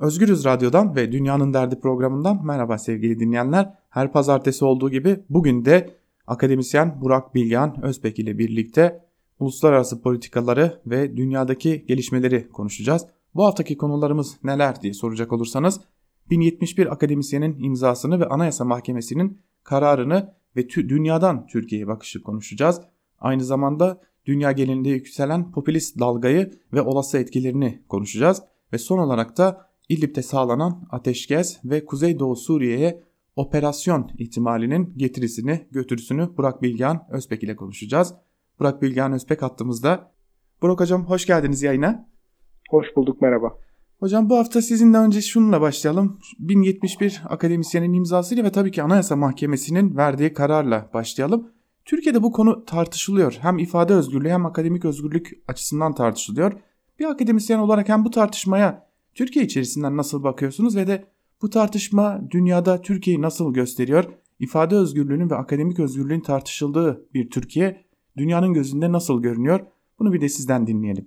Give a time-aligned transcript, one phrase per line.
[0.00, 3.74] Özgürüz Radyo'dan ve Dünyanın Derdi programından merhaba sevgili dinleyenler.
[3.90, 5.90] Her pazartesi olduğu gibi bugün de
[6.26, 9.04] akademisyen Burak Bilgehan Özbek ile birlikte
[9.38, 13.06] uluslararası politikaları ve dünyadaki gelişmeleri konuşacağız.
[13.34, 15.80] Bu haftaki konularımız neler diye soracak olursanız
[16.30, 22.80] 1071 akademisyenin imzasını ve Anayasa Mahkemesi'nin kararını ve dünyadan Türkiye'ye bakışı konuşacağız.
[23.18, 28.42] Aynı zamanda dünya genelinde yükselen popülist dalgayı ve olası etkilerini konuşacağız.
[28.72, 33.02] Ve son olarak da İdlib'de sağlanan ateşkes ve Kuzeydoğu Suriye'ye
[33.36, 38.14] operasyon ihtimalinin getirisini götürüsünü Burak Bilgehan Özbek ile konuşacağız.
[38.60, 40.12] Burak Bilgehan Özbek hattımızda.
[40.62, 42.08] Burak Hocam hoş geldiniz yayına.
[42.70, 43.58] Hoş bulduk merhaba.
[44.00, 46.18] Hocam bu hafta sizinle önce şununla başlayalım.
[46.38, 51.52] 1071 akademisyenin imzasıyla ve tabii ki Anayasa Mahkemesi'nin verdiği kararla başlayalım.
[51.84, 53.38] Türkiye'de bu konu tartışılıyor.
[53.40, 56.52] Hem ifade özgürlüğü hem akademik özgürlük açısından tartışılıyor.
[56.98, 58.89] Bir akademisyen olarak hem bu tartışmaya
[59.20, 61.04] Türkiye içerisinden nasıl bakıyorsunuz ve de
[61.42, 64.04] bu tartışma dünyada Türkiye'yi nasıl gösteriyor?
[64.38, 67.76] İfade özgürlüğünün ve akademik özgürlüğün tartışıldığı bir Türkiye
[68.16, 69.60] dünyanın gözünde nasıl görünüyor?
[69.98, 71.04] Bunu bir de sizden dinleyelim.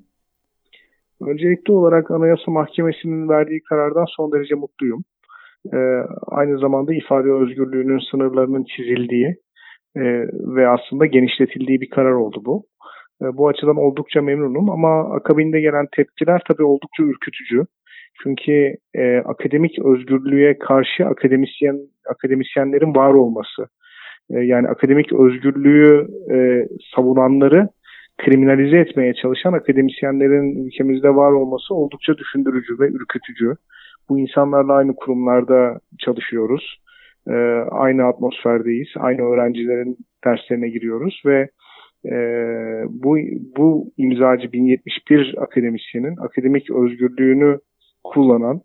[1.21, 5.03] Öncelikli olarak Anayasa Mahkemesi'nin verdiği karardan son derece mutluyum.
[5.73, 5.77] Ee,
[6.27, 9.27] aynı zamanda ifade özgürlüğünün sınırlarının çizildiği
[9.95, 10.03] e,
[10.55, 12.65] ve aslında genişletildiği bir karar oldu bu.
[13.21, 17.65] E, bu açıdan oldukça memnunum ama akabinde gelen tepkiler tabii oldukça ürkütücü.
[18.23, 23.67] Çünkü e, akademik özgürlüğe karşı akademisyen akademisyenlerin var olması,
[24.29, 27.69] e, yani akademik özgürlüğü e, savunanları
[28.17, 33.55] kriminalize etmeye çalışan akademisyenlerin ülkemizde var olması oldukça düşündürücü ve ürkütücü.
[34.09, 36.77] Bu insanlarla aynı kurumlarda çalışıyoruz.
[37.27, 37.33] E,
[37.71, 38.87] aynı atmosferdeyiz.
[38.97, 41.49] Aynı öğrencilerin derslerine giriyoruz ve
[42.05, 42.15] e,
[42.89, 43.17] bu,
[43.57, 47.59] bu imzacı 1071 akademisyenin akademik özgürlüğünü
[48.03, 48.61] kullanan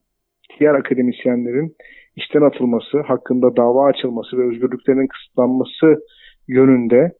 [0.61, 1.77] diğer akademisyenlerin
[2.17, 5.97] işten atılması, hakkında dava açılması ve özgürlüklerinin kısıtlanması
[6.49, 7.13] yönünde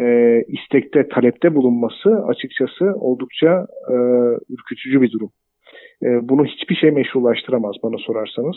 [0.00, 3.94] e, istekte, talepte bulunması açıkçası oldukça e,
[4.50, 5.30] ürkütücü bir durum.
[6.02, 8.56] E, bunu hiçbir şey meşrulaştıramaz bana sorarsanız.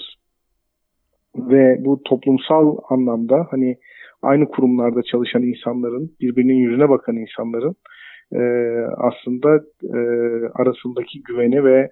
[1.35, 3.75] Ve bu toplumsal anlamda hani
[4.21, 7.75] aynı kurumlarda çalışan insanların, birbirinin yüzüne bakan insanların
[8.33, 8.41] e,
[8.97, 9.99] aslında e,
[10.53, 11.89] arasındaki güveni ve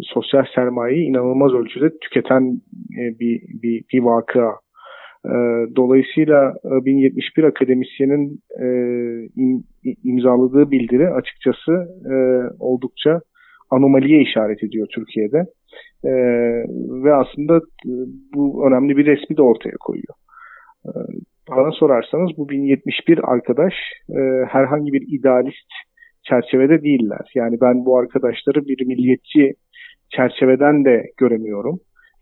[0.00, 2.60] sosyal sermayeyi inanılmaz ölçüde tüketen
[2.98, 4.50] e, bir, bir, bir vakıa.
[5.24, 5.34] E,
[5.76, 8.40] dolayısıyla 1071 e, akademisyenin
[9.36, 9.64] im,
[10.04, 11.88] imzaladığı bildiri açıkçası
[12.60, 13.20] oldukça
[13.70, 15.44] anomaliye işaret ediyor Türkiye'de.
[17.04, 17.60] Ve aslında
[18.34, 20.14] bu önemli bir resmi de ortaya koyuyor.
[21.50, 23.74] Bana sorarsanız bu 1071 arkadaş
[24.48, 25.72] herhangi bir idealist
[26.28, 27.30] çerçevede değiller.
[27.34, 29.54] Yani ben bu arkadaşları bir milliyetçi
[30.16, 31.80] çerçeveden de göremiyorum.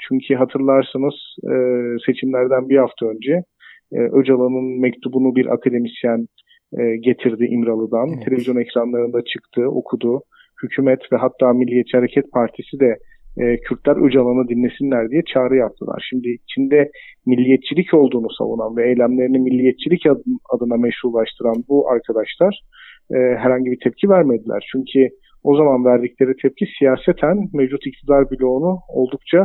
[0.09, 1.55] Çünkü hatırlarsınız e,
[2.07, 3.43] seçimlerden bir hafta önce
[3.93, 6.27] e, Öcalan'ın mektubunu bir akademisyen
[6.79, 8.09] e, getirdi İmralı'dan.
[8.15, 8.25] Evet.
[8.25, 10.23] Televizyon ekranlarında çıktı, okudu.
[10.63, 12.99] Hükümet ve hatta Milliyetçi Hareket Partisi de
[13.41, 16.07] e, Kürtler Öcalan'ı dinlesinler diye çağrı yaptılar.
[16.11, 16.91] Şimdi içinde
[17.27, 20.03] milliyetçilik olduğunu savunan ve eylemlerini milliyetçilik
[20.51, 22.61] adına meşrulaştıran bu arkadaşlar
[23.11, 24.69] e, herhangi bir tepki vermediler.
[24.73, 25.09] Çünkü
[25.45, 29.41] o zaman verdikleri tepki siyaseten mevcut iktidar bloğunu oldukça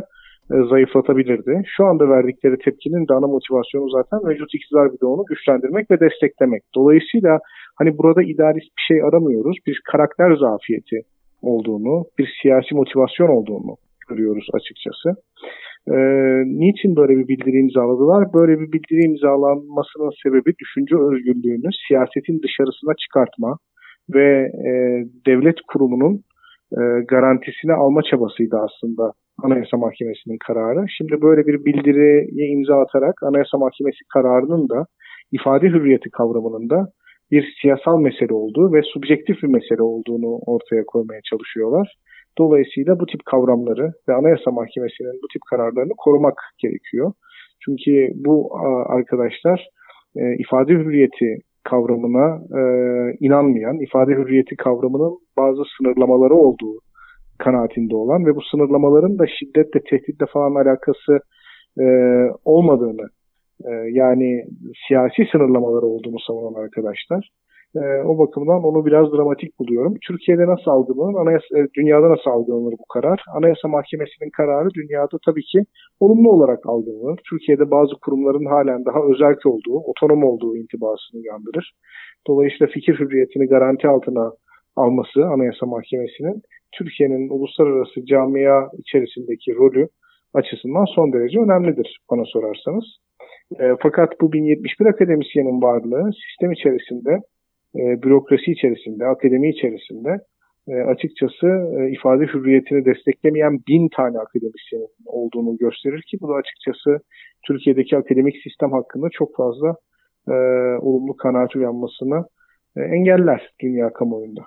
[0.53, 1.63] e, zayıflatabilirdi.
[1.77, 6.63] Şu anda verdikleri tepkinin de ana motivasyonu zaten mevcut iktidar bloğunu güçlendirmek ve desteklemek.
[6.75, 7.39] Dolayısıyla
[7.79, 9.57] hani burada idealist bir şey aramıyoruz.
[9.67, 10.99] Biz karakter zafiyeti
[11.41, 13.75] olduğunu, bir siyasi motivasyon olduğunu
[14.09, 15.09] görüyoruz açıkçası.
[15.93, 15.93] Ee,
[16.63, 18.33] niçin böyle bir bildiri imzaladılar?
[18.33, 23.57] Böyle bir bildiri imzalanmasının sebebi düşünce özgürlüğünü siyasetin dışarısına çıkartma,
[24.13, 24.71] ve e,
[25.27, 26.23] devlet kurumunun
[26.71, 30.85] e, garantisini alma çabasıydı aslında Anayasa Mahkemesi'nin kararı.
[30.97, 34.85] Şimdi böyle bir bildiriye imza atarak Anayasa Mahkemesi kararının da
[35.31, 36.87] ifade hürriyeti kavramının da
[37.31, 41.95] bir siyasal mesele olduğu ve subjektif bir mesele olduğunu ortaya koymaya çalışıyorlar.
[42.37, 47.13] Dolayısıyla bu tip kavramları ve Anayasa Mahkemesi'nin bu tip kararlarını korumak gerekiyor.
[47.65, 48.49] Çünkü bu
[48.87, 49.67] arkadaşlar
[50.15, 51.37] e, ifade hürriyeti
[51.69, 52.27] kavramına
[52.59, 52.61] e,
[53.19, 56.79] inanmayan, ifade hürriyeti kavramının bazı sınırlamaları olduğu
[57.37, 61.19] kanaatinde olan ve bu sınırlamaların da şiddetle, tehditle falan alakası
[61.79, 61.85] e,
[62.45, 63.07] olmadığını,
[63.65, 64.43] e, yani
[64.87, 67.29] siyasi sınırlamaları olduğunu savunan arkadaşlar.
[67.75, 69.93] E, o bakımdan onu biraz dramatik buluyorum.
[70.07, 73.23] Türkiye'de nasıl algılanır, anayasa, e, dünyada nasıl algılanır bu karar?
[73.37, 75.59] Anayasa Mahkemesi'nin kararı dünyada tabii ki
[75.99, 77.19] olumlu olarak algılanır.
[77.29, 81.71] Türkiye'de bazı kurumların halen daha özerk olduğu, otonom olduğu intibasını uyandırır.
[82.27, 84.31] Dolayısıyla fikir hürriyetini garanti altına
[84.75, 89.87] alması Anayasa Mahkemesi'nin Türkiye'nin uluslararası camia içerisindeki rolü
[90.33, 92.85] açısından son derece önemlidir bana sorarsanız.
[93.59, 97.19] E, fakat bu 1071 akademisyenin varlığı sistem içerisinde,
[97.75, 100.17] e, bürokrasi içerisinde, akademi içerisinde
[100.67, 106.99] e, açıkçası e, ifade hürriyetini desteklemeyen bin tane akademisyenin olduğunu gösterir ki bu da açıkçası
[107.47, 109.75] Türkiye'deki akademik sistem hakkında çok fazla
[110.27, 110.33] e,
[110.81, 112.25] olumlu kanaat uyanmasını
[112.75, 114.41] e, engeller dünya kamuoyunda.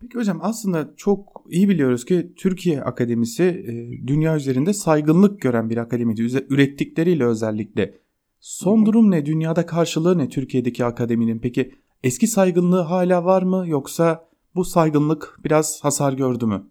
[0.00, 1.18] Peki hocam aslında çok
[1.50, 6.14] iyi biliyoruz ki Türkiye Akademisi e, dünya üzerinde saygınlık gören bir akademi.
[6.50, 7.94] Ürettikleriyle özellikle.
[8.40, 9.26] Son durum ne?
[9.26, 11.38] Dünyada karşılığı ne Türkiye'deki akademinin?
[11.38, 11.72] Peki
[12.04, 16.62] eski saygınlığı hala var mı yoksa bu saygınlık biraz hasar gördü mü?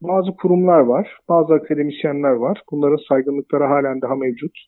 [0.00, 2.62] Bazı kurumlar var, bazı akademisyenler var.
[2.70, 4.58] Bunların saygınlıkları halen daha mevcut.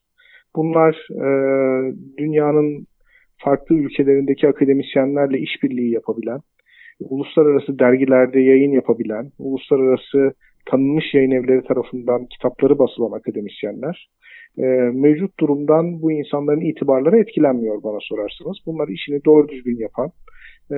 [0.56, 1.26] Bunlar e,
[2.18, 2.86] dünyanın
[3.38, 6.40] farklı ülkelerindeki akademisyenlerle işbirliği yapabilen,
[7.00, 10.32] uluslararası dergilerde yayın yapabilen, uluslararası
[10.66, 14.08] tanınmış yayın evleri tarafından kitapları basılan akademisyenler.
[14.58, 18.56] E, mevcut durumdan bu insanların itibarları etkilenmiyor bana sorarsanız.
[18.66, 20.10] Bunlar işini doğru düzgün yapan
[20.70, 20.76] e,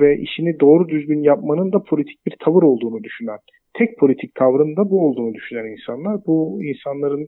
[0.00, 3.38] ve işini doğru düzgün yapmanın da politik bir tavır olduğunu düşünen,
[3.78, 6.20] tek politik tavrın da bu olduğunu düşünen insanlar.
[6.26, 7.26] Bu insanların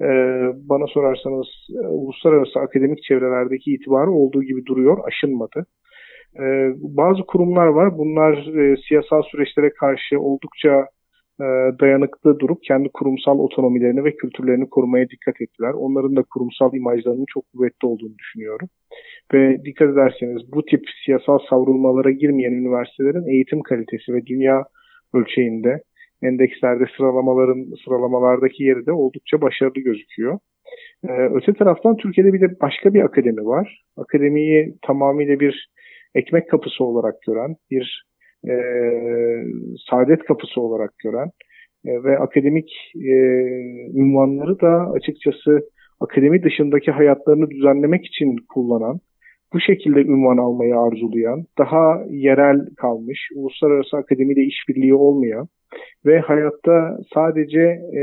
[0.00, 0.08] e,
[0.68, 1.46] bana sorarsanız
[1.84, 5.66] e, uluslararası akademik çevrelerdeki itibarı olduğu gibi duruyor, aşınmadı.
[6.38, 6.44] E,
[6.80, 7.98] bazı kurumlar var.
[7.98, 10.86] Bunlar e, siyasal süreçlere karşı oldukça
[11.40, 11.46] e,
[11.80, 15.72] dayanıklı durup kendi kurumsal otonomilerini ve kültürlerini korumaya dikkat ettiler.
[15.72, 18.68] Onların da kurumsal imajlarının çok kuvvetli olduğunu düşünüyorum.
[19.34, 24.64] Ve dikkat ederseniz bu tip siyasal savrulmalara girmeyen üniversitelerin eğitim kalitesi ve dünya
[25.14, 25.82] ölçeğinde
[26.22, 30.38] endekslerde sıralamaların sıralamalardaki yeri de oldukça başarılı gözüküyor.
[31.08, 33.82] Ee, öte taraftan Türkiye'de bir de başka bir akademi var.
[33.96, 35.70] Akademiyi tamamıyla bir
[36.14, 38.06] ekmek kapısı olarak gören, bir
[38.48, 38.54] e,
[39.90, 41.30] saadet kapısı olarak gören
[41.86, 43.14] e, ve akademik e,
[43.94, 45.60] ünvanları da açıkçası
[46.00, 49.00] akademi dışındaki hayatlarını düzenlemek için kullanan,
[49.52, 55.48] bu şekilde ünvan almayı arzulayan, daha yerel kalmış, uluslararası akademiyle işbirliği olmayan
[56.06, 57.60] ve hayatta sadece
[57.98, 58.02] e,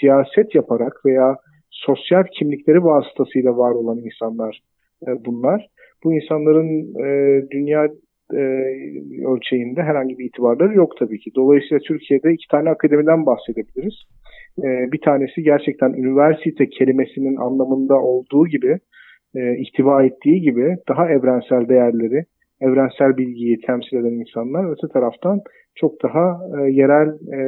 [0.00, 1.36] siyaset yaparak veya
[1.70, 4.60] sosyal kimlikleri vasıtasıyla var olan insanlar
[5.06, 5.66] e, bunlar.
[6.04, 7.88] Bu insanların e, dünya
[8.32, 8.42] e,
[9.26, 11.30] ölçeğinde herhangi bir itibarları yok tabii ki.
[11.36, 13.94] Dolayısıyla Türkiye'de iki tane akademiden bahsedebiliriz.
[14.58, 18.78] E, bir tanesi gerçekten üniversite kelimesinin anlamında olduğu gibi,
[19.34, 22.24] e, ihtiva ettiği gibi daha evrensel değerleri,
[22.60, 24.72] evrensel bilgiyi temsil eden insanlar.
[24.72, 25.40] Öte taraftan
[25.74, 27.40] çok daha e, yerel e,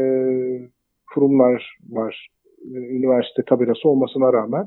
[1.14, 2.28] kurumlar var.
[2.64, 4.66] E, üniversite tabelası olmasına rağmen.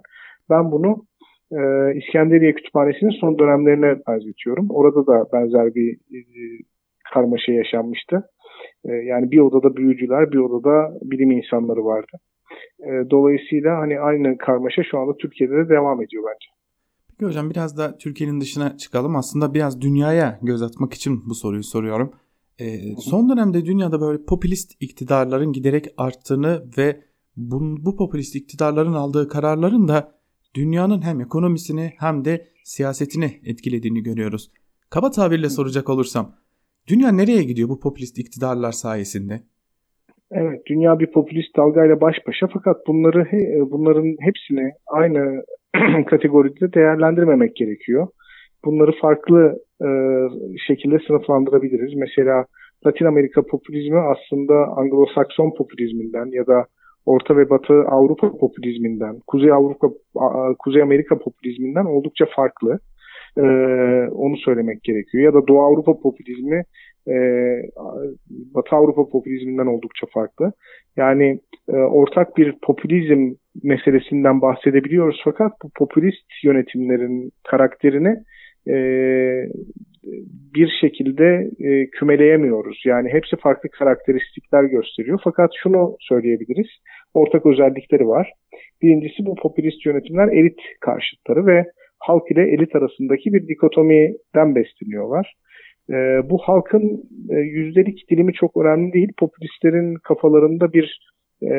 [0.49, 1.03] Ben bunu
[1.51, 1.59] e,
[1.99, 4.67] İskenderiye Kütüphanesi'nin son dönemlerine benzetiyorum.
[4.69, 6.19] Orada da benzer bir e,
[7.13, 8.29] karmaşa yaşanmıştı.
[8.85, 12.17] E, yani bir odada büyücüler, bir odada bilim insanları vardı.
[12.79, 16.59] E, dolayısıyla hani aynı karmaşa şu anda Türkiye'de de devam ediyor bence.
[17.09, 19.15] Peki hocam biraz da Türkiye'nin dışına çıkalım.
[19.15, 22.11] Aslında biraz dünyaya göz atmak için bu soruyu soruyorum.
[22.59, 22.65] E,
[22.97, 27.01] son dönemde dünyada böyle popülist iktidarların giderek arttığını ve
[27.37, 30.18] bu, bu popülist iktidarların aldığı kararların da
[30.55, 34.51] dünyanın hem ekonomisini hem de siyasetini etkilediğini görüyoruz.
[34.89, 36.35] Kaba tabirle soracak olursam,
[36.87, 39.39] dünya nereye gidiyor bu popülist iktidarlar sayesinde?
[40.31, 43.27] Evet, dünya bir popülist dalgayla baş başa fakat bunları
[43.71, 45.43] bunların hepsini aynı
[46.05, 48.07] kategoride değerlendirmemek gerekiyor.
[48.65, 49.87] Bunları farklı e,
[50.67, 51.93] şekilde sınıflandırabiliriz.
[51.95, 52.45] Mesela
[52.85, 56.65] Latin Amerika popülizmi aslında Anglo-Sakson popülizminden ya da
[57.05, 59.87] Orta ve Batı Avrupa popülizminden, Kuzey Avrupa,
[60.59, 62.79] Kuzey Amerika popülizminden oldukça farklı.
[63.37, 63.41] Ee,
[64.11, 65.23] onu söylemek gerekiyor.
[65.23, 66.63] Ya da Doğu Avrupa popülizmi
[67.07, 67.15] e,
[68.29, 70.51] Batı Avrupa popülizminden oldukça farklı.
[70.97, 71.39] Yani
[71.69, 78.15] e, ortak bir popülizm meselesinden bahsedebiliyoruz fakat bu popülist yönetimlerin karakterini
[78.67, 78.75] e,
[80.55, 82.81] bir şekilde e, kümeleyemiyoruz.
[82.85, 85.19] Yani hepsi farklı karakteristikler gösteriyor.
[85.23, 86.67] Fakat şunu söyleyebiliriz.
[87.13, 88.33] Ortak özellikleri var.
[88.81, 91.65] Birincisi bu popülist yönetimler elit karşıtları ve
[91.99, 95.33] halk ile elit arasındaki bir dikotomiden besleniyorlar.
[95.89, 95.93] E,
[96.29, 99.11] bu halkın e, yüzdelik dilimi çok önemli değil.
[99.17, 101.09] Popülistlerin kafalarında bir
[101.43, 101.55] e,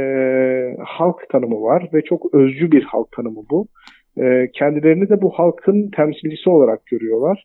[0.84, 3.66] halk tanımı var ve çok özcü bir halk tanımı bu.
[4.18, 7.44] E, kendilerini de bu halkın temsilcisi olarak görüyorlar.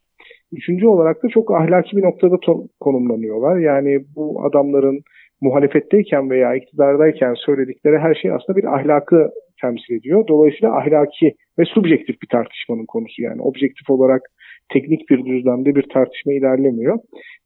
[0.58, 2.36] Üçüncü olarak da çok ahlaki bir noktada
[2.80, 3.58] konumlanıyorlar.
[3.58, 5.00] Yani bu adamların
[5.42, 9.30] muhalefetteyken veya iktidardayken söyledikleri her şey aslında bir ahlakı
[9.62, 10.28] temsil ediyor.
[10.28, 14.22] Dolayısıyla ahlaki ve subjektif bir tartışmanın konusu yani objektif olarak
[14.74, 16.98] teknik bir düzlemde bir tartışma ilerlemiyor.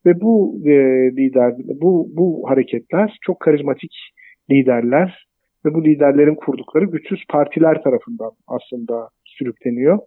[0.05, 0.71] Ve bu e,
[1.17, 3.91] lider, bu, bu hareketler çok karizmatik
[4.51, 5.25] liderler
[5.65, 9.99] ve bu liderlerin kurdukları güçsüz partiler tarafından aslında sürükleniyor.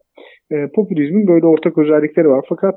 [0.52, 2.44] E, popülizmin böyle ortak özellikleri var.
[2.48, 2.74] Fakat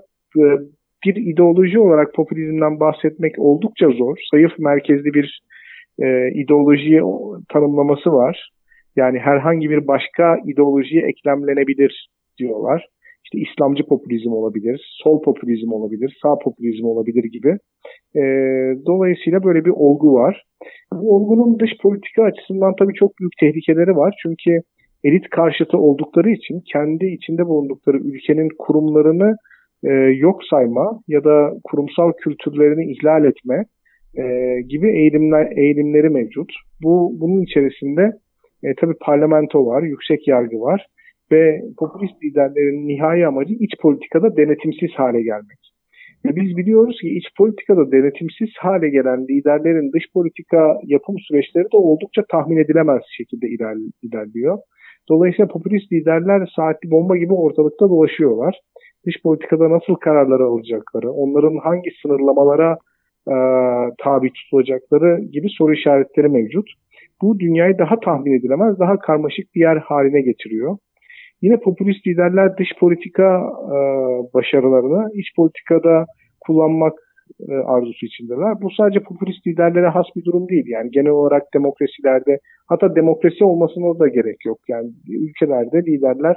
[1.05, 4.17] bir ideoloji olarak popülizmden bahsetmek oldukça zor.
[4.31, 5.41] Zayıf merkezli bir
[5.99, 7.01] e, ideolojiye
[7.49, 8.49] tanımlaması var.
[8.95, 12.85] Yani herhangi bir başka ideolojiye eklemlenebilir diyorlar.
[13.23, 17.57] İşte İslamcı popülizm olabilir, sol popülizm olabilir, sağ popülizm olabilir gibi.
[18.15, 18.21] E,
[18.85, 20.43] dolayısıyla böyle bir olgu var.
[20.93, 24.15] Bu olgunun dış politika açısından tabii çok büyük tehlikeleri var.
[24.21, 24.61] Çünkü
[25.03, 29.35] elit karşıtı oldukları için kendi içinde bulundukları ülkenin kurumlarını
[29.89, 29.91] e,
[30.25, 33.65] yok sayma ya da kurumsal kültürlerini ihlal etme
[34.17, 34.23] e,
[34.61, 36.51] gibi eğilimler eğilimleri mevcut.
[36.83, 38.11] Bu bunun içerisinde
[38.63, 40.85] e, tabii parlamento var, yüksek yargı var
[41.31, 45.59] ve popülist liderlerin nihai amacı iç politikada denetimsiz hale gelmek.
[46.25, 51.77] Ve biz biliyoruz ki iç politikada denetimsiz hale gelen liderlerin dış politika yapım süreçleri de
[51.77, 53.47] oldukça tahmin edilemez şekilde
[54.03, 54.57] ilerliyor.
[55.09, 58.59] Dolayısıyla popülist liderler saatli bomba gibi ortalıkta dolaşıyorlar.
[59.05, 62.77] Dış politikada nasıl kararlar alacakları, onların hangi sınırlamalara
[63.27, 63.35] e,
[64.03, 66.69] tabi tutulacakları gibi soru işaretleri mevcut.
[67.21, 70.77] Bu dünyayı daha tahmin edilemez, daha karmaşık bir yer haline getiriyor.
[71.41, 73.43] Yine popülist liderler dış politika
[73.75, 73.77] e,
[74.33, 76.05] başarılarını iç politikada
[76.39, 76.93] kullanmak
[77.49, 78.61] e, arzusu içindeler.
[78.61, 80.65] Bu sadece popülist liderlere has bir durum değil.
[80.67, 84.59] Yani genel olarak demokrasilerde hatta demokrasi olmasına da gerek yok.
[84.67, 86.35] Yani ülkelerde liderler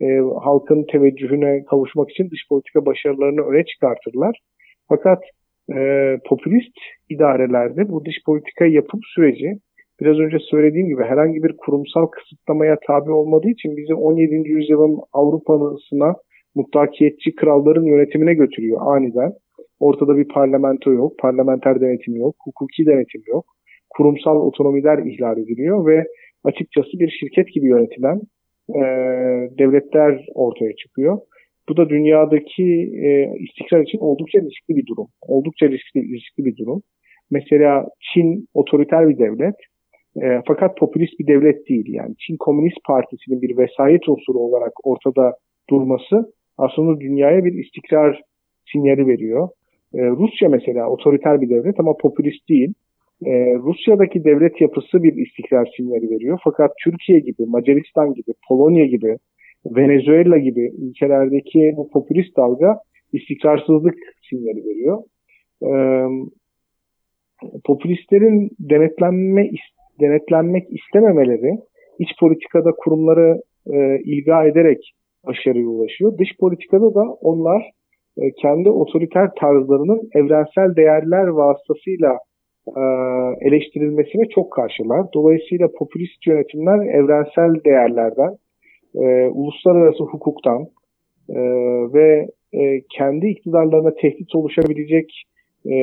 [0.00, 0.06] e,
[0.42, 4.40] halkın teveccühüne kavuşmak için dış politika başarılarını öne çıkartırlar.
[4.88, 5.22] Fakat
[5.74, 5.78] e,
[6.28, 6.76] popülist
[7.10, 9.58] idarelerde bu dış politika yapım süreci
[10.00, 14.48] biraz önce söylediğim gibi herhangi bir kurumsal kısıtlamaya tabi olmadığı için bizi 17.
[14.48, 16.14] yüzyılın Avrupa'sına
[16.54, 19.32] mutlakiyetçi kralların yönetimine götürüyor aniden.
[19.80, 23.44] Ortada bir parlamento yok, parlamenter denetim yok, hukuki denetim yok.
[23.90, 26.04] Kurumsal otonomiler ihlal ediliyor ve
[26.44, 28.20] açıkçası bir şirket gibi yönetilen
[28.68, 28.80] e,
[29.58, 31.18] devletler ortaya çıkıyor.
[31.68, 35.06] Bu da dünyadaki e, istikrar için oldukça riskli bir durum.
[35.22, 36.82] Oldukça riskli, riskli bir durum.
[37.30, 39.54] Mesela Çin otoriter bir devlet
[40.22, 41.86] e, fakat popülist bir devlet değil.
[41.88, 45.32] Yani Çin Komünist Partisi'nin bir vesayet unsuru olarak ortada
[45.70, 48.20] durması aslında dünyaya bir istikrar
[48.72, 49.48] sinyali veriyor.
[49.94, 52.74] E, Rusya mesela otoriter bir devlet ama popülist değil.
[53.24, 56.38] E, Rusya'daki devlet yapısı bir istikrar sinyali veriyor.
[56.44, 59.16] Fakat Türkiye gibi, Macaristan gibi, Polonya gibi,
[59.66, 62.78] Venezuela gibi ülkelerdeki bu popülist dalga
[63.12, 63.94] istikrarsızlık
[64.30, 65.02] sinyali veriyor.
[65.62, 65.70] E,
[67.64, 69.50] popülistlerin denetlenme
[70.00, 71.58] denetlenmek istememeleri
[71.98, 73.40] iç politikada kurumları
[73.72, 74.92] e, ilga ederek
[75.26, 76.18] başarıya ulaşıyor.
[76.18, 77.62] Dış politikada da onlar
[78.18, 82.18] e, kendi otoriter tarzlarının evrensel değerler vasıtasıyla
[82.68, 82.82] e,
[83.40, 85.06] eleştirilmesine çok karşılar.
[85.14, 88.36] Dolayısıyla popülist yönetimler evrensel değerlerden,
[88.94, 90.66] e, uluslararası hukuktan
[91.30, 91.40] e,
[91.94, 95.22] ve e, kendi iktidarlarına tehdit oluşabilecek
[95.66, 95.76] e,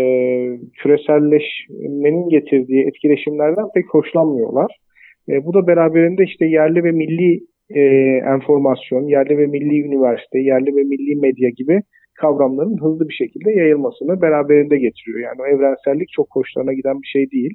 [0.82, 4.78] küreselleşmenin getirdiği etkileşimlerden pek hoşlanmıyorlar.
[5.30, 7.82] E, bu da beraberinde işte yerli ve milli e,
[8.36, 11.82] enformasyon, yerli ve milli üniversite, yerli ve milli medya gibi
[12.22, 15.20] kavramların hızlı bir şekilde yayılmasını beraberinde getiriyor.
[15.20, 17.54] Yani o evrensellik çok hoşlarına giden bir şey değil.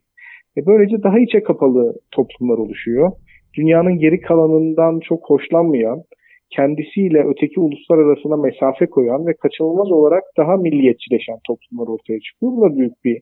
[0.56, 3.12] E, böylece daha içe kapalı toplumlar oluşuyor.
[3.56, 6.02] Dünyanın geri kalanından çok hoşlanmayan,
[6.50, 12.52] kendisiyle öteki uluslar arasına mesafe koyan ve kaçınılmaz olarak daha milliyetçileşen toplumlar ortaya çıkıyor.
[12.52, 13.16] Bu da büyük bir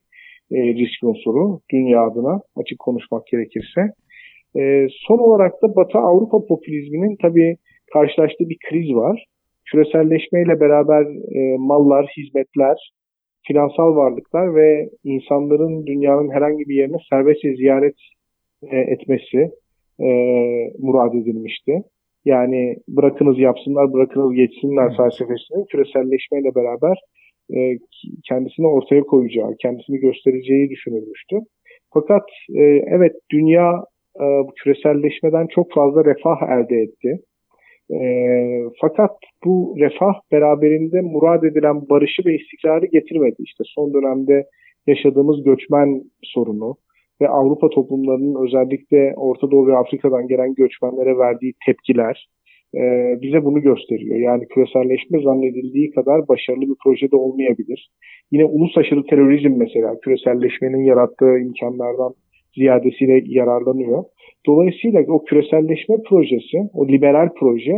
[0.52, 3.80] e, risk unsuru dünya adına açık konuşmak gerekirse.
[4.58, 7.56] E, son olarak da Batı Avrupa popülizminin tabii
[7.92, 9.26] karşılaştığı bir kriz var.
[9.70, 11.02] Küreselleşmeyle beraber
[11.38, 12.76] e, mallar, hizmetler,
[13.46, 17.96] finansal varlıklar ve insanların dünyanın herhangi bir yerine serbestçe ziyaret
[18.62, 19.50] e, etmesi
[20.00, 20.08] e,
[20.78, 21.82] murad edilmişti.
[22.25, 24.96] Yani bırakınız yapsınlar, bırakınız geçsinler evet.
[24.96, 26.96] felsefesinin küreselleşmeyle beraber
[27.54, 27.78] e,
[28.28, 31.37] kendisini ortaya koyacağı, kendisini göstereceği düşünülmüştü.
[31.94, 32.62] Fakat e,
[32.96, 33.85] evet dünya
[34.20, 37.20] e, bu küreselleşmeden çok fazla refah elde etti.
[37.90, 37.98] E,
[38.80, 39.10] fakat
[39.44, 43.36] bu refah beraberinde murad edilen barışı ve istikrarı getirmedi.
[43.38, 44.46] İşte son dönemde
[44.86, 46.76] yaşadığımız göçmen sorunu
[47.20, 52.28] ve Avrupa toplumlarının özellikle Orta Doğu ve Afrika'dan gelen göçmenlere verdiği tepkiler
[52.74, 52.80] e,
[53.22, 54.16] bize bunu gösteriyor.
[54.16, 57.90] Yani küreselleşme zannedildiği kadar başarılı bir projede olmayabilir.
[58.32, 62.14] Yine ulus aşırı terörizm mesela küreselleşmenin yarattığı imkanlardan
[62.56, 64.04] ziyadesiyle yararlanıyor.
[64.46, 67.72] Dolayısıyla o küreselleşme projesi, o liberal proje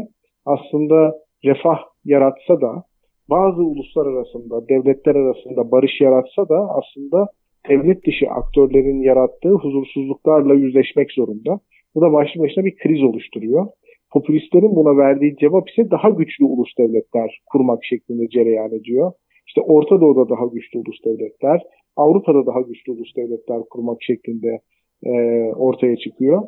[0.47, 2.83] aslında refah yaratsa da
[3.31, 7.27] bazı uluslar arasında, devletler arasında barış yaratsa da aslında
[7.69, 11.61] devlet dışı aktörlerin yarattığı huzursuzluklarla yüzleşmek zorunda.
[11.95, 13.67] Bu da başlı başına bir kriz oluşturuyor.
[14.13, 19.13] Popülistlerin buna verdiği cevap ise daha güçlü ulus devletler kurmak şeklinde cereyan ediyor.
[19.47, 21.63] İşte Orta Doğu'da daha güçlü ulus devletler,
[21.97, 24.59] Avrupa'da daha güçlü ulus devletler kurmak şeklinde
[25.07, 25.13] e,
[25.57, 26.43] ortaya çıkıyor.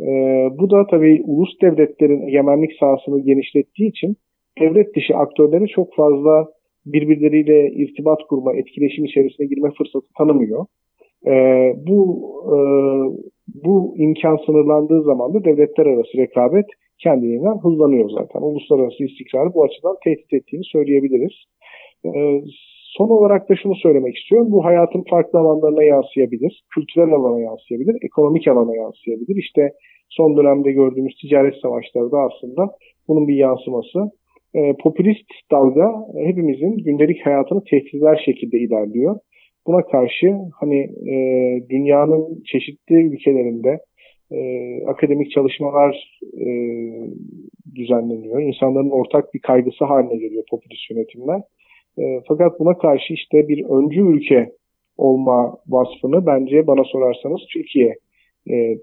[0.00, 0.06] E,
[0.58, 4.16] bu da tabii ulus devletlerin egemenlik sahasını genişlettiği için
[4.60, 6.48] devlet dışı aktörlere çok fazla
[6.86, 10.66] birbirleriyle irtibat kurma, etkileşim içerisine girme fırsatı tanımıyor.
[11.26, 11.32] E,
[11.86, 12.00] bu
[12.46, 12.56] e,
[13.64, 16.66] bu imkan sınırlandığı zaman da devletler arası rekabet
[16.98, 18.40] kendiliğinden hızlanıyor zaten.
[18.40, 21.32] Uluslararası istikrarı bu açıdan tehdit ettiğini söyleyebiliriz.
[22.04, 22.10] E,
[22.98, 24.48] son olarak da şunu söylemek istiyorum.
[24.50, 26.62] Bu hayatın farklı alanlarına yansıyabilir.
[26.74, 29.36] Kültürel alana yansıyabilir, ekonomik alana yansıyabilir.
[29.36, 29.72] İşte
[30.08, 32.62] son dönemde gördüğümüz ticaret savaşları da aslında
[33.08, 33.98] bunun bir yansıması
[34.54, 35.92] e, popülist dalga
[36.26, 39.16] hepimizin gündelik hayatını tehdit eder şekilde ilerliyor.
[39.66, 40.80] Buna karşı hani
[41.12, 41.14] e,
[41.70, 43.78] dünyanın çeşitli ülkelerinde
[44.32, 44.38] e,
[44.86, 46.46] akademik çalışmalar e,
[47.74, 48.42] düzenleniyor.
[48.42, 51.40] İnsanların ortak bir kaygısı haline geliyor popülist yönetimler.
[51.98, 54.52] E, fakat buna karşı işte bir öncü ülke
[54.96, 57.94] olma vasfını bence bana sorarsanız Türkiye
[58.50, 58.76] e,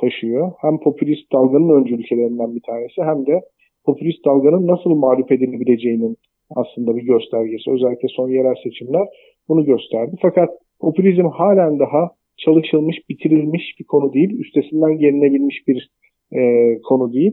[0.00, 0.52] taşıyor.
[0.60, 3.40] Hem popülist dalganın öncü ülkelerinden bir tanesi hem de
[3.84, 6.16] popülist dalganın nasıl mağlup edilebileceğinin
[6.56, 7.70] aslında bir göstergesi.
[7.70, 9.08] Özellikle son yerel seçimler
[9.48, 10.16] bunu gösterdi.
[10.22, 14.40] Fakat popülizm halen daha çalışılmış, bitirilmiş bir konu değil.
[14.40, 15.90] Üstesinden gelinebilmiş bir
[16.32, 16.40] e,
[16.88, 17.32] konu değil.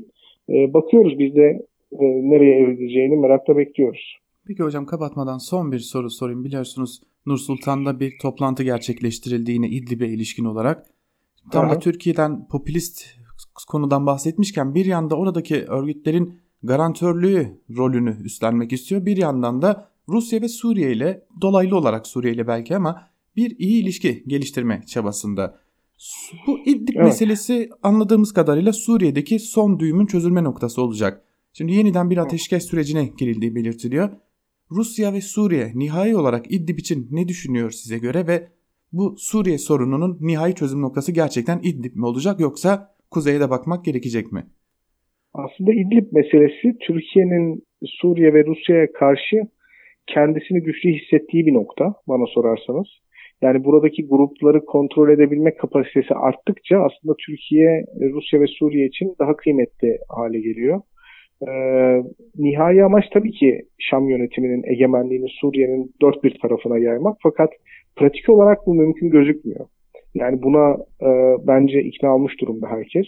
[0.50, 1.62] E, bakıyoruz biz de
[2.00, 4.18] e, nereye evrileceğini merakla bekliyoruz.
[4.48, 6.44] Peki hocam kapatmadan son bir soru sorayım.
[6.44, 10.86] Biliyorsunuz Nur Sultan'da bir toplantı gerçekleştirildi yine İdlib'e ilişkin olarak.
[11.52, 13.06] Tam da Türkiye'den popülist
[13.68, 19.06] konudan bahsetmişken bir yanda oradaki örgütlerin garantörlüğü rolünü üstlenmek istiyor.
[19.06, 23.84] Bir yandan da Rusya ve Suriye ile dolaylı olarak Suriye ile belki ama bir iyi
[23.84, 25.60] ilişki geliştirme çabasında.
[26.48, 27.06] Bu İdlib evet.
[27.06, 31.24] meselesi anladığımız kadarıyla Suriye'deki son düğümün çözülme noktası olacak.
[31.54, 34.10] Şimdi yeniden bir ateşkes sürecine girildiği belirtiliyor.
[34.72, 38.48] Rusya ve Suriye nihai olarak İdlib için ne düşünüyor size göre ve
[38.94, 44.32] bu Suriye sorununun nihai çözüm noktası gerçekten İdlib mi olacak yoksa kuzeye de bakmak gerekecek
[44.32, 44.44] mi?
[45.34, 49.38] Aslında İdlib meselesi Türkiye'nin Suriye ve Rusya'ya karşı
[50.08, 52.88] kendisini güçlü hissettiği bir nokta bana sorarsanız.
[53.42, 59.98] Yani buradaki grupları kontrol edebilme kapasitesi arttıkça aslında Türkiye, Rusya ve Suriye için daha kıymetli
[60.10, 60.82] hale geliyor.
[61.48, 62.04] Ee,
[62.38, 67.50] nihai amaç tabii ki Şam yönetiminin egemenliğini Suriye'nin dört bir tarafına yaymak fakat
[67.96, 69.66] pratik olarak bu mümkün gözükmüyor.
[70.16, 71.10] Yani buna e,
[71.48, 73.06] bence ikna olmuş durumda herkes.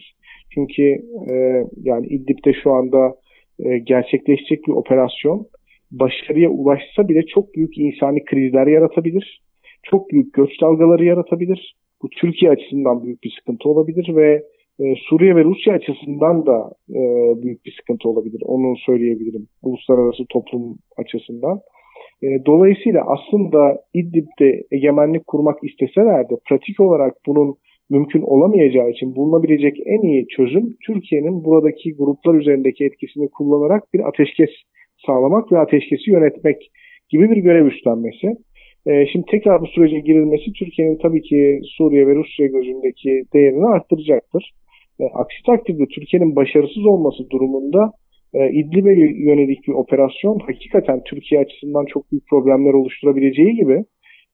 [0.54, 0.84] Çünkü
[1.32, 3.16] e, yani İdlib'de şu anda
[3.60, 5.48] e, gerçekleşecek bir operasyon
[5.92, 9.42] başarıya ulaşsa bile çok büyük insani krizler yaratabilir.
[9.84, 11.76] Çok büyük göç dalgaları yaratabilir.
[12.02, 14.44] Bu Türkiye açısından büyük bir sıkıntı olabilir ve
[14.80, 17.02] e, Suriye ve Rusya açısından da e,
[17.44, 18.42] büyük bir sıkıntı olabilir.
[18.46, 19.48] Onu söyleyebilirim.
[19.64, 21.60] Uluslararası toplum açısından.
[22.24, 27.56] E, dolayısıyla aslında İdlib'de egemenlik kurmak isteseler de pratik olarak bunun
[27.90, 34.50] mümkün olamayacağı için bulunabilecek en iyi çözüm Türkiye'nin buradaki gruplar üzerindeki etkisini kullanarak bir ateşkes
[35.06, 36.72] sağlamak ve ateşkesi yönetmek
[37.10, 38.28] gibi bir görev üstlenmesi.
[38.86, 44.52] E, şimdi tekrar bu sürece girilmesi Türkiye'nin tabii ki Suriye ve Rusya gözündeki değerini arttıracaktır.
[45.00, 47.92] E, aksi takdirde Türkiye'nin başarısız olması durumunda
[48.34, 48.94] e, İdlib'e
[49.30, 53.86] yönelik bir operasyon hakikaten Türkiye açısından çok büyük problemler oluşturabileceği gibi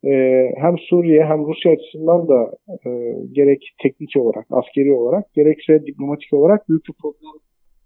[0.06, 0.12] e,
[0.58, 2.52] hem Suriye hem Rusya açısından da
[2.86, 2.90] e,
[3.32, 7.32] gerek teknik olarak, askeri olarak gerekse diplomatik olarak büyük bir problem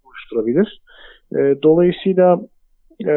[0.06, 0.82] oluşturabilir.
[1.32, 2.40] E, dolayısıyla
[3.08, 3.14] e,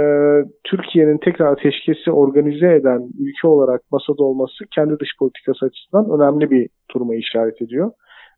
[0.63, 6.69] Türkiye'nin tekrar ateşkesi organize eden ülke olarak masada olması kendi dış politikası açısından önemli bir
[6.93, 7.91] duruma işaret ediyor.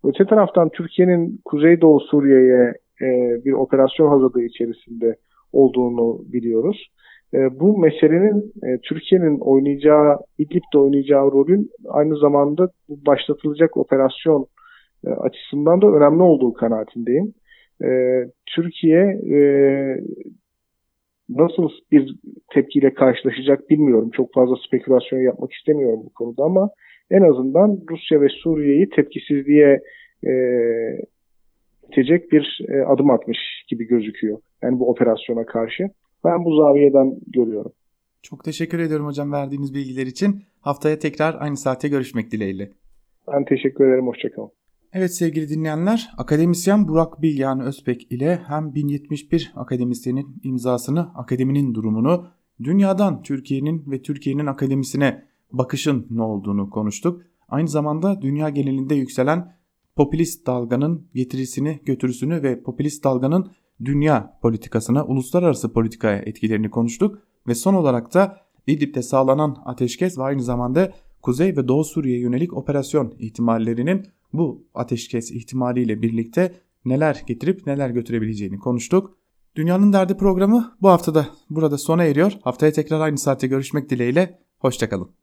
[0.06, 3.08] Öte taraftan Türkiye'nin Kuzeydoğu Suriye'ye e,
[3.46, 5.16] bir operasyon hazırlığı içerisinde
[5.54, 6.88] olduğunu biliyoruz.
[7.34, 14.46] E, bu meselenin e, Türkiye'nin oynayacağı, İdlib'de oynayacağı rolün aynı zamanda bu başlatılacak operasyon
[15.08, 17.34] e, açısından da önemli olduğu kanaatindeyim.
[17.84, 17.90] E,
[18.56, 19.02] Türkiye
[19.36, 19.40] e,
[21.30, 22.16] nasıl bir
[22.54, 24.10] tepkiyle karşılaşacak bilmiyorum.
[24.14, 26.70] Çok fazla spekülasyon yapmak istemiyorum bu konuda ama
[27.12, 29.80] en azından Rusya ve Suriye'yi tepkisizliğe
[30.28, 30.32] e,
[31.92, 33.38] itecek bir e, adım atmış
[33.68, 34.38] gibi gözüküyor.
[34.64, 35.84] Yani bu operasyona karşı.
[36.24, 37.72] Ben bu zaviyeden görüyorum.
[38.22, 40.42] Çok teşekkür ediyorum hocam verdiğiniz bilgiler için.
[40.62, 42.72] Haftaya tekrar aynı saate görüşmek dileğiyle.
[43.34, 44.08] Ben teşekkür ederim.
[44.08, 44.52] Hoşçakalın.
[44.94, 52.28] Evet sevgili dinleyenler, akademisyen Burak Bilgehan Özbek ile hem 1071 akademisyenin imzasını, akademinin durumunu
[52.64, 57.22] dünyadan Türkiye'nin ve Türkiye'nin akademisine bakışın ne olduğunu konuştuk.
[57.50, 59.56] Aynı zamanda dünya genelinde yükselen
[59.96, 63.52] popülist dalganın getirisini, götürüsünü ve popülist dalganın
[63.86, 67.20] dünya politikasına, uluslararası politikaya etkilerini konuştuk.
[67.48, 72.54] Ve son olarak da İdlib'de sağlanan ateşkes ve aynı zamanda Kuzey ve Doğu Suriye yönelik
[72.54, 76.54] operasyon ihtimallerinin bu ateşkes ihtimaliyle birlikte
[76.86, 79.18] neler getirip neler götürebileceğini konuştuk.
[79.56, 82.32] Dünyanın Derdi programı bu haftada burada sona eriyor.
[82.44, 84.40] Haftaya tekrar aynı saatte görüşmek dileğiyle.
[84.60, 85.16] Hoşçakalın.